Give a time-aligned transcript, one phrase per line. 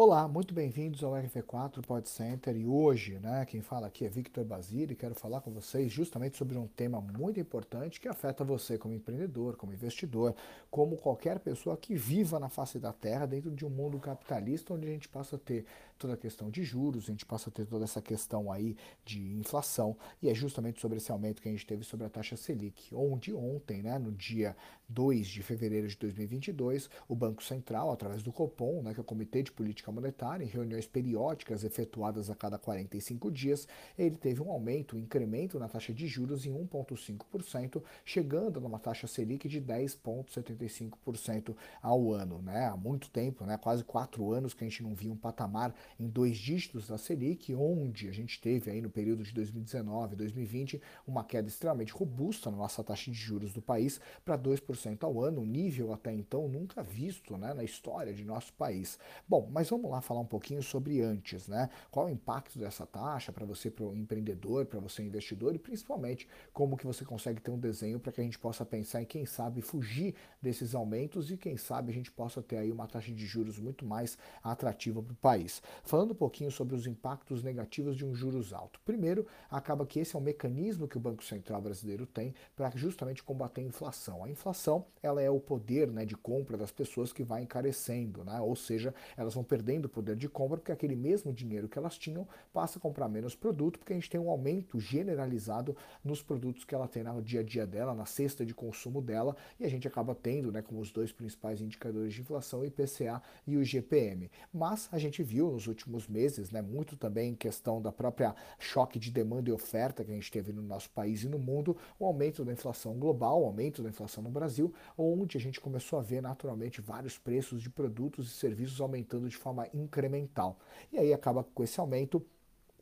[0.00, 2.56] Olá, muito bem-vindos ao RV4 Pod Center.
[2.56, 4.92] E hoje, né, quem fala aqui é Victor Basile.
[4.92, 8.94] E quero falar com vocês justamente sobre um tema muito importante que afeta você como
[8.94, 10.36] empreendedor, como investidor,
[10.70, 14.86] como qualquer pessoa que viva na face da terra dentro de um mundo capitalista onde
[14.86, 15.66] a gente passa a ter
[15.98, 19.20] toda a questão de juros, a gente passa a ter toda essa questão aí de
[19.32, 19.96] inflação.
[20.22, 23.34] E é justamente sobre esse aumento que a gente teve sobre a taxa Selic, onde
[23.34, 24.56] ontem, né, no dia
[24.88, 29.04] 2 de fevereiro de 2022, o Banco Central, através do Copom, né, que é o
[29.04, 33.66] Comitê de Política Política Monetária, em reuniões periódicas efetuadas a cada 45 dias,
[33.98, 39.06] ele teve um aumento, um incremento na taxa de juros em 1,5%, chegando numa taxa
[39.06, 42.40] Selic de 10,75% ao ano.
[42.42, 42.66] Né?
[42.66, 43.56] Há muito tempo, né?
[43.56, 47.54] quase quatro anos que a gente não via um patamar em dois dígitos da Selic,
[47.54, 52.50] onde a gente teve aí no período de 2019 e 2020 uma queda extremamente robusta
[52.50, 56.48] na nossa taxa de juros do país para 2% ao ano, um nível até então
[56.48, 58.98] nunca visto né, na história de nosso país.
[59.26, 61.70] Bom, mas vamos vamos lá falar um pouquinho sobre antes, né?
[61.90, 66.28] Qual o impacto dessa taxa para você, para o empreendedor, para você investidor e principalmente
[66.52, 69.24] como que você consegue ter um desenho para que a gente possa pensar em quem
[69.24, 73.24] sabe fugir desses aumentos e quem sabe a gente possa ter aí uma taxa de
[73.24, 75.62] juros muito mais atrativa para o país.
[75.84, 78.80] Falando um pouquinho sobre os impactos negativos de um juros alto.
[78.84, 83.22] Primeiro, acaba que esse é um mecanismo que o Banco Central brasileiro tem para justamente
[83.22, 84.24] combater a inflação.
[84.24, 88.40] A inflação, ela é o poder, né, de compra das pessoas que vai encarecendo, né?
[88.40, 91.98] Ou seja, elas vão perder perdendo poder de compra, porque aquele mesmo dinheiro que elas
[91.98, 96.64] tinham passa a comprar menos produto, porque a gente tem um aumento generalizado nos produtos
[96.64, 99.68] que ela tem no dia a dia dela, na cesta de consumo dela, e a
[99.68, 103.64] gente acaba tendo, né, como os dois principais indicadores de inflação, o IPCA e o
[103.64, 104.30] GPM.
[104.52, 108.98] Mas a gente viu nos últimos meses, né, muito também em questão da própria choque
[108.98, 112.06] de demanda e oferta que a gente teve no nosso país e no mundo, o
[112.06, 116.02] aumento da inflação global, o aumento da inflação no Brasil, onde a gente começou a
[116.02, 120.58] ver naturalmente vários preços de produtos e serviços aumentando de forma forma incremental.
[120.92, 122.24] E aí acaba com esse aumento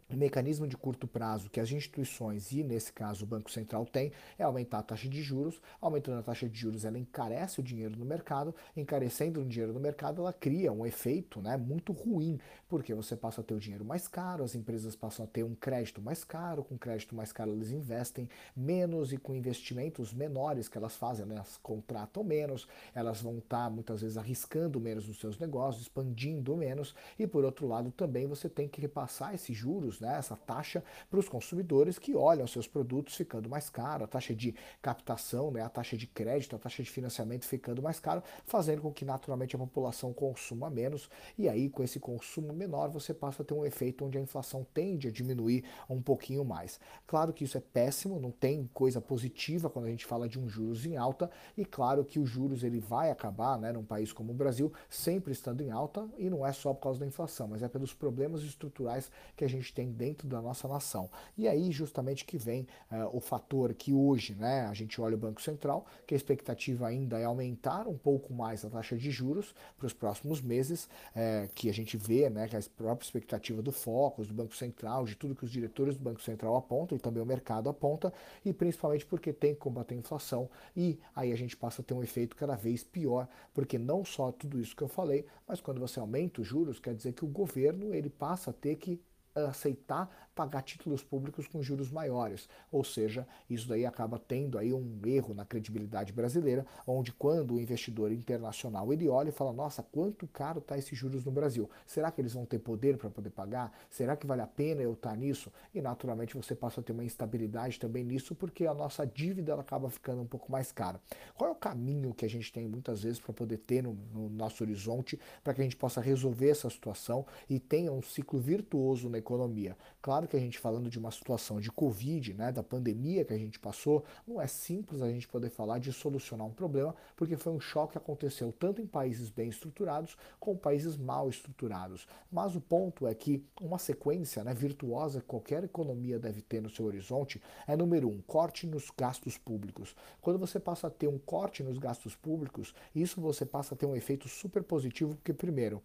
[0.09, 4.13] o mecanismo de curto prazo que as instituições, e nesse caso o Banco Central tem,
[4.39, 5.61] é aumentar a taxa de juros.
[5.81, 8.55] Aumentando a taxa de juros, ela encarece o dinheiro no mercado.
[8.77, 12.39] Encarecendo o dinheiro no mercado, ela cria um efeito né, muito ruim,
[12.69, 15.57] porque você passa a ter o dinheiro mais caro, as empresas passam a ter um
[15.57, 16.63] crédito mais caro.
[16.63, 21.35] Com crédito mais caro, eles investem menos e com investimentos menores que elas fazem, né,
[21.35, 26.57] elas contratam menos, elas vão estar tá, muitas vezes arriscando menos nos seus negócios, expandindo
[26.57, 26.95] menos.
[27.19, 31.19] E por outro lado, também você tem que repassar esses juros né, essa taxa para
[31.19, 35.69] os consumidores que olham seus produtos ficando mais caro, a taxa de captação, né, a
[35.69, 39.59] taxa de crédito, a taxa de financiamento ficando mais caro, fazendo com que naturalmente a
[39.59, 41.09] população consuma menos.
[41.39, 44.67] E aí com esse consumo menor você passa a ter um efeito onde a inflação
[44.73, 46.79] tende a diminuir um pouquinho mais.
[47.07, 50.49] Claro que isso é péssimo, não tem coisa positiva quando a gente fala de um
[50.49, 51.31] juros em alta.
[51.57, 55.33] E claro que o juros ele vai acabar, né, num país como o Brasil, sempre
[55.33, 56.09] estando em alta.
[56.19, 59.49] E não é só por causa da inflação, mas é pelos problemas estruturais que a
[59.49, 61.11] gente tem tem dentro da nossa nação.
[61.37, 65.19] E aí justamente que vem uh, o fator que hoje né, a gente olha o
[65.19, 69.55] Banco Central, que a expectativa ainda é aumentar um pouco mais a taxa de juros
[69.77, 73.73] para os próximos meses, é, que a gente vê né, que a própria expectativa do
[73.73, 77.23] Focus, do Banco Central, de tudo que os diretores do Banco Central apontam e também
[77.23, 78.13] o mercado aponta,
[78.45, 81.95] e principalmente porque tem que combater a inflação, e aí a gente passa a ter
[81.95, 85.81] um efeito cada vez pior, porque não só tudo isso que eu falei, mas quando
[85.81, 89.01] você aumenta os juros, quer dizer que o governo ele passa a ter que
[89.45, 92.47] aceitar pagar títulos públicos com juros maiores.
[92.71, 97.61] Ou seja, isso daí acaba tendo aí um erro na credibilidade brasileira, onde quando o
[97.61, 101.71] investidor internacional ele olha e fala, nossa, quanto caro está esses juros no Brasil?
[101.87, 103.73] Será que eles vão ter poder para poder pagar?
[103.89, 105.51] Será que vale a pena eu estar tá nisso?
[105.75, 109.63] E naturalmente você passa a ter uma instabilidade também nisso, porque a nossa dívida ela
[109.63, 111.01] acaba ficando um pouco mais cara.
[111.35, 114.29] Qual é o caminho que a gente tem muitas vezes para poder ter no, no
[114.29, 119.09] nosso horizonte para que a gente possa resolver essa situação e tenha um ciclo virtuoso
[119.09, 119.77] na economia?
[120.01, 123.39] Claro que a gente falando de uma situação de Covid, né, da pandemia que a
[123.39, 127.53] gente passou, não é simples a gente poder falar de solucionar um problema, porque foi
[127.53, 132.07] um choque que aconteceu tanto em países bem estruturados como países mal estruturados.
[132.31, 136.71] Mas o ponto é que uma sequência né, virtuosa que qualquer economia deve ter no
[136.71, 139.97] seu horizonte é número um, corte nos gastos públicos.
[140.21, 143.87] Quando você passa a ter um corte nos gastos públicos, isso você passa a ter
[143.87, 145.83] um efeito super positivo, porque primeiro,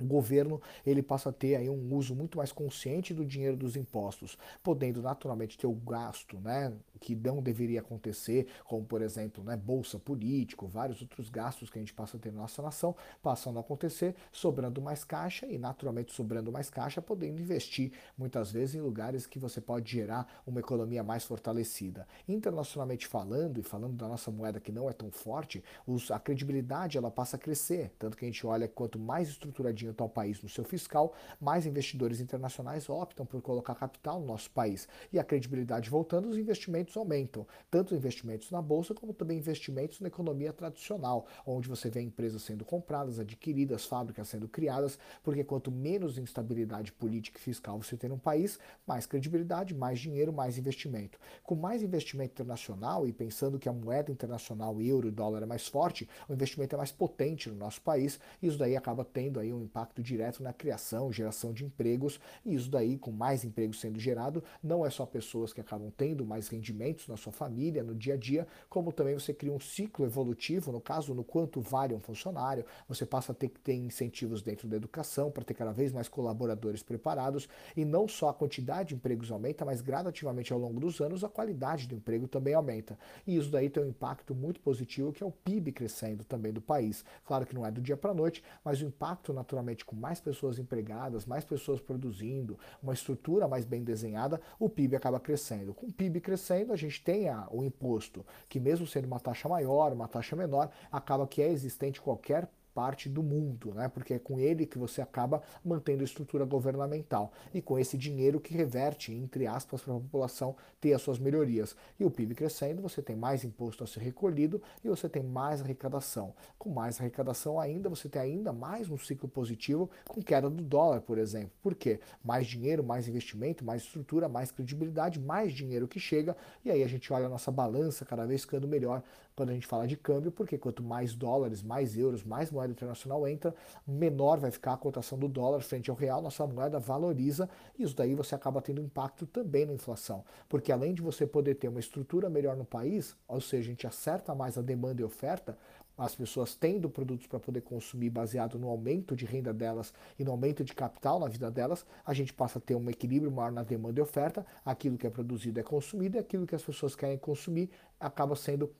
[0.00, 3.76] o governo ele passa a ter aí um uso muito mais consciente do dinheiro dos
[3.76, 9.56] impostos, podendo naturalmente ter o gasto, né, que não deveria acontecer, como por exemplo, né,
[9.56, 13.58] bolsa político, vários outros gastos que a gente passa a ter na nossa nação, passando
[13.58, 18.80] a acontecer, sobrando mais caixa e naturalmente sobrando mais caixa, podendo investir muitas vezes em
[18.80, 22.06] lugares que você pode gerar uma economia mais fortalecida.
[22.28, 26.98] Internacionalmente falando e falando da nossa moeda que não é tão forte, os, a credibilidade
[26.98, 30.42] ela passa a crescer, tanto que a gente olha quanto mais estruturadinho no tal país
[30.42, 34.88] no seu fiscal, mais investidores internacionais optam por colocar capital no nosso país.
[35.12, 40.08] E a credibilidade voltando, os investimentos aumentam, tanto investimentos na bolsa como também investimentos na
[40.08, 46.18] economia tradicional, onde você vê empresas sendo compradas, adquiridas, fábricas sendo criadas, porque quanto menos
[46.18, 51.18] instabilidade política e fiscal você tem no país, mais credibilidade, mais dinheiro, mais investimento.
[51.42, 55.66] Com mais investimento internacional e pensando que a moeda internacional, euro e dólar é mais
[55.66, 59.52] forte, o investimento é mais potente no nosso país, e isso daí acaba tendo aí
[59.52, 63.98] um impacto direto na criação, geração de empregos, e isso daí, com mais empregos sendo
[63.98, 68.14] gerado, não é só pessoas que acabam tendo mais rendimentos na sua família, no dia
[68.14, 72.00] a dia, como também você cria um ciclo evolutivo, no caso, no quanto vale um
[72.00, 75.92] funcionário, você passa a ter que ter incentivos dentro da educação para ter cada vez
[75.92, 80.80] mais colaboradores preparados, e não só a quantidade de empregos aumenta, mas gradativamente ao longo
[80.80, 82.98] dos anos a qualidade do emprego também aumenta.
[83.26, 86.60] E isso daí tem um impacto muito positivo que é o PIB crescendo também do
[86.60, 87.04] país.
[87.24, 90.20] Claro que não é do dia para a noite, mas o impacto naturalmente com mais
[90.20, 95.74] pessoas empregadas, mais pessoas produzindo, uma estrutura mais bem desenhada, o PIB acaba crescendo.
[95.74, 99.48] Com o PIB crescendo, a gente tem a, o imposto, que mesmo sendo uma taxa
[99.48, 103.88] maior, uma taxa menor, acaba que é existente qualquer parte do mundo, né?
[103.88, 108.40] porque é com ele que você acaba mantendo a estrutura governamental e com esse dinheiro
[108.40, 111.76] que reverte, entre aspas, para a população ter as suas melhorias.
[111.98, 115.60] E o PIB crescendo, você tem mais imposto a ser recolhido e você tem mais
[115.60, 116.34] arrecadação.
[116.58, 121.00] Com mais arrecadação ainda, você tem ainda mais um ciclo positivo com queda do dólar,
[121.00, 121.52] por exemplo.
[121.62, 122.00] Por quê?
[122.24, 126.88] Mais dinheiro, mais investimento, mais estrutura, mais credibilidade, mais dinheiro que chega e aí a
[126.88, 129.02] gente olha a nossa balança cada vez ficando melhor
[129.40, 133.26] quando a gente fala de câmbio, porque quanto mais dólares, mais euros, mais moeda internacional
[133.26, 133.54] entra,
[133.86, 137.48] menor vai ficar a cotação do dólar frente ao real, nossa moeda valoriza
[137.78, 141.54] e isso daí você acaba tendo impacto também na inflação, porque além de você poder
[141.54, 145.04] ter uma estrutura melhor no país, ou seja, a gente acerta mais a demanda e
[145.06, 145.56] oferta,
[145.96, 150.32] as pessoas tendo produtos para poder consumir baseado no aumento de renda delas e no
[150.32, 153.62] aumento de capital na vida delas, a gente passa a ter um equilíbrio maior na
[153.62, 157.16] demanda e oferta, aquilo que é produzido é consumido e aquilo que as pessoas querem
[157.16, 158.70] consumir acaba sendo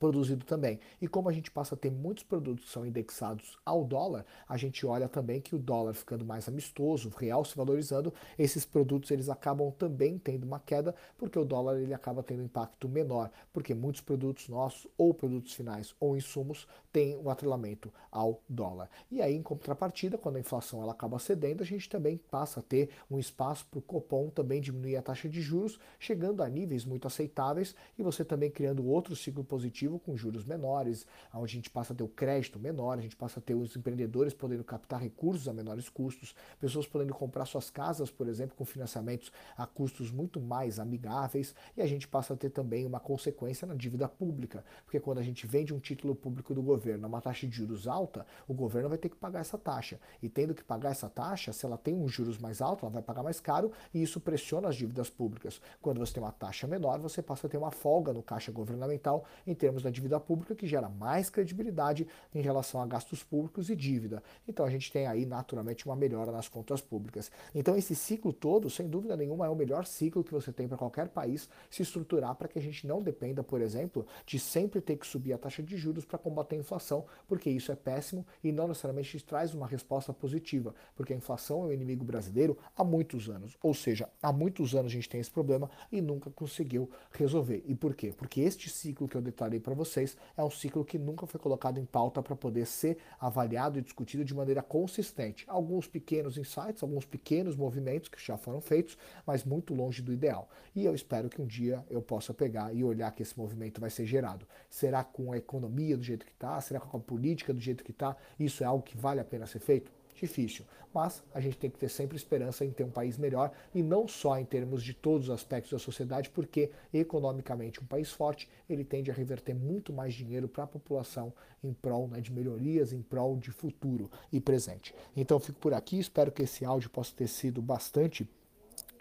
[0.00, 0.80] produzido também.
[1.00, 4.56] E como a gente passa a ter muitos produtos que são indexados ao dólar, a
[4.56, 9.10] gente olha também que o dólar ficando mais amistoso, o real se valorizando, esses produtos
[9.10, 13.30] eles acabam também tendo uma queda, porque o dólar ele acaba tendo um impacto menor,
[13.52, 18.88] porque muitos produtos nossos, ou produtos finais, ou insumos, têm um atrelamento ao dólar.
[19.10, 22.62] E aí, em contrapartida, quando a inflação ela acaba cedendo, a gente também passa a
[22.62, 26.86] ter um espaço para o Copom também diminuir a taxa de juros, chegando a níveis
[26.86, 31.70] muito aceitáveis, e você também criando outro ciclo positivo com juros menores, onde a gente
[31.70, 35.00] passa a ter o crédito menor, a gente passa a ter os empreendedores podendo captar
[35.00, 40.10] recursos a menores custos, pessoas podendo comprar suas casas, por exemplo, com financiamentos a custos
[40.10, 44.64] muito mais amigáveis, e a gente passa a ter também uma consequência na dívida pública,
[44.84, 47.86] porque quando a gente vende um título público do governo a uma taxa de juros
[47.86, 49.98] alta, o governo vai ter que pagar essa taxa.
[50.22, 53.02] E tendo que pagar essa taxa, se ela tem uns juros mais altos, ela vai
[53.02, 55.60] pagar mais caro e isso pressiona as dívidas públicas.
[55.80, 59.24] Quando você tem uma taxa menor, você passa a ter uma folga no caixa governamental
[59.46, 63.70] em termos termos da dívida pública, que gera mais credibilidade em relação a gastos públicos
[63.70, 64.22] e dívida.
[64.46, 67.30] Então a gente tem aí naturalmente uma melhora nas contas públicas.
[67.54, 70.76] Então esse ciclo todo, sem dúvida nenhuma, é o melhor ciclo que você tem para
[70.76, 74.96] qualquer país se estruturar para que a gente não dependa, por exemplo, de sempre ter
[74.96, 78.52] que subir a taxa de juros para combater a inflação, porque isso é péssimo e
[78.52, 83.28] não necessariamente traz uma resposta positiva, porque a inflação é o inimigo brasileiro há muitos
[83.28, 83.56] anos.
[83.62, 87.62] Ou seja, há muitos anos a gente tem esse problema e nunca conseguiu resolver.
[87.66, 88.12] E por quê?
[88.16, 91.38] Porque este ciclo que eu detalhei para para vocês, é um ciclo que nunca foi
[91.38, 95.44] colocado em pauta para poder ser avaliado e discutido de maneira consistente.
[95.46, 100.48] Alguns pequenos insights, alguns pequenos movimentos que já foram feitos, mas muito longe do ideal.
[100.74, 103.90] E eu espero que um dia eu possa pegar e olhar que esse movimento vai
[103.90, 104.44] ser gerado.
[104.68, 106.60] Será com a economia do jeito que está?
[106.60, 108.16] Será com a política do jeito que está?
[108.38, 109.99] Isso é algo que vale a pena ser feito?
[110.20, 110.64] Difícil.
[110.92, 114.08] Mas a gente tem que ter sempre esperança em ter um país melhor e não
[114.08, 118.84] só em termos de todos os aspectos da sociedade, porque economicamente um país forte ele
[118.84, 123.02] tende a reverter muito mais dinheiro para a população em prol né, de melhorias, em
[123.02, 124.94] prol de futuro e presente.
[125.16, 128.28] Então fico por aqui, espero que esse áudio possa ter sido bastante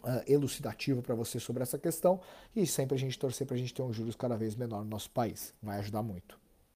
[0.01, 2.21] Uh, elucidativo para você sobre essa questão
[2.55, 4.89] e sempre a gente torcer para a gente ter um juros cada vez menor no
[4.89, 5.53] nosso país.
[5.61, 6.39] Vai ajudar muito.